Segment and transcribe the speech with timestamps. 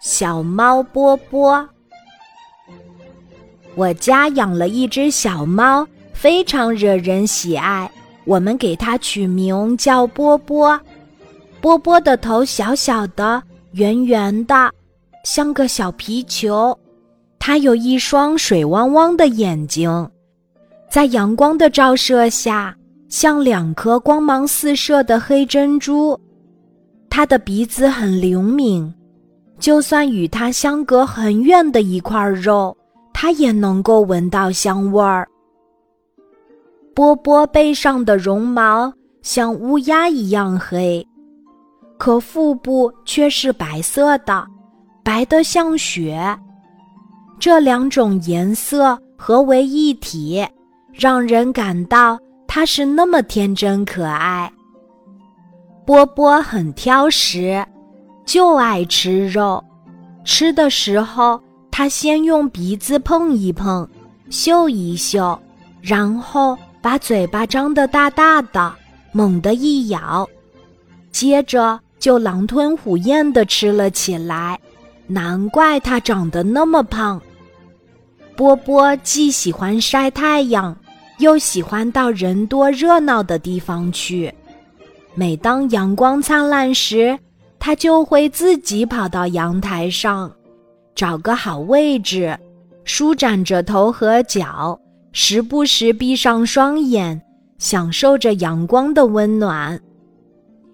[0.00, 1.68] 小猫波波。
[3.74, 7.90] 我家养了一只小猫，非常惹人喜爱。
[8.24, 10.80] 我们给它取名叫波波。
[11.60, 14.70] 波波的头小小的、圆圆的，
[15.24, 16.76] 像个小皮球。
[17.38, 20.10] 它有一双水汪汪的眼睛，
[20.90, 22.74] 在阳光的照射下，
[23.08, 26.18] 像两颗光芒四射的黑珍珠。
[27.08, 28.92] 它的鼻子很灵敏。
[29.58, 32.76] 就算与它相隔很远的一块肉，
[33.12, 35.26] 它也能够闻到香味儿。
[36.94, 41.06] 波波背上的绒毛像乌鸦一样黑，
[41.98, 44.46] 可腹部却是白色的，
[45.02, 46.18] 白得像雪。
[47.38, 50.46] 这两种颜色合为一体，
[50.92, 54.50] 让人感到它是那么天真可爱。
[55.84, 57.64] 波波很挑食。
[58.26, 59.64] 就爱吃肉，
[60.24, 61.40] 吃的时候，
[61.70, 63.88] 他先用鼻子碰一碰，
[64.28, 65.38] 嗅一嗅，
[65.80, 68.74] 然后把嘴巴张得大大的，
[69.12, 70.28] 猛地一咬，
[71.12, 74.58] 接着就狼吞虎咽地吃了起来。
[75.06, 77.22] 难怪他长得那么胖。
[78.34, 80.76] 波波既喜欢晒太阳，
[81.18, 84.34] 又喜欢到人多热闹的地方去。
[85.14, 87.16] 每当阳光灿烂时，
[87.66, 90.30] 它就会自己跑到阳台上，
[90.94, 92.38] 找个好位置，
[92.84, 94.78] 舒展着头和脚，
[95.10, 97.20] 时不时闭上双眼，
[97.58, 99.76] 享受着阳光的温暖，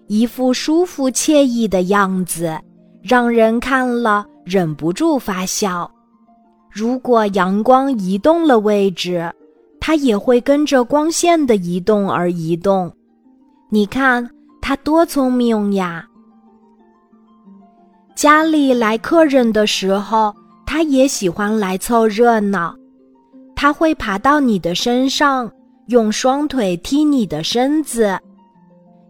[0.05, 2.55] 一副舒服惬意的样子，
[3.01, 5.89] 让人看了忍不住发笑。
[6.69, 9.33] 如果阳光移动了位置，
[9.79, 12.93] 它也会跟着光线的移动而移动。
[13.71, 14.29] 你看，
[14.61, 16.07] 它多聪明呀！
[18.15, 20.33] 家里来客人的时候，
[20.65, 22.75] 它也喜欢来凑热闹。
[23.55, 25.51] 它会爬到你的身上，
[25.87, 28.17] 用双腿踢你的身子，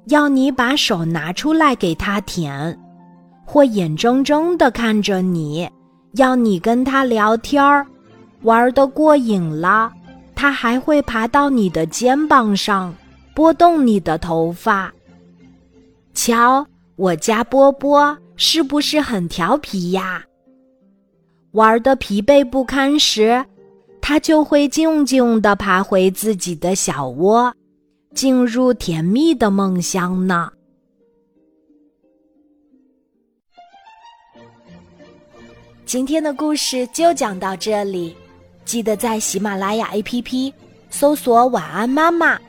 [0.08, 2.80] 要你把手拿出来给它舔，
[3.46, 5.69] 或眼睁睁地看着你，
[6.13, 7.86] 要你跟它聊天儿。
[8.44, 9.92] 玩得过瘾了，
[10.36, 12.94] 它还会爬到你的肩膀上，
[13.34, 14.92] 拨动你的头发。
[16.13, 16.66] 瞧，
[16.96, 18.18] 我家波波。
[18.36, 20.24] 是不是很调皮呀？
[21.52, 23.46] 玩的疲惫不堪时，
[24.02, 27.54] 它就会静静的爬回自己的小窝，
[28.16, 30.52] 进入甜蜜的梦乡呢。
[35.86, 38.16] 今天的故事就讲到这里，
[38.66, 40.52] 记得在喜马拉雅 APP
[40.90, 42.40] 搜索“晚安妈妈”，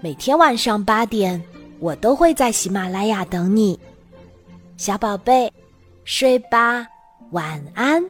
[0.00, 1.42] 每天晚上八点，
[1.80, 3.76] 我都会在喜马拉雅等你。
[4.76, 5.52] 小宝贝，
[6.04, 6.86] 睡吧，
[7.30, 8.04] 晚安。